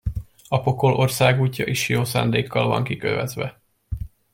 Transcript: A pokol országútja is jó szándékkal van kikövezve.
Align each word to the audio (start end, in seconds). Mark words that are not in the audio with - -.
A 0.47 0.61
pokol 0.61 0.93
országútja 0.93 1.65
is 1.65 1.89
jó 1.89 2.03
szándékkal 2.03 2.67
van 2.67 2.83
kikövezve. 2.83 3.59